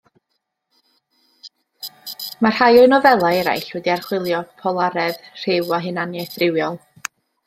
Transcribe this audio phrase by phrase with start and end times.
[2.45, 6.81] Mae rhai o'i nofelau eraill wedi archwilio polaredd rhyw a hunaniaeth rywiol.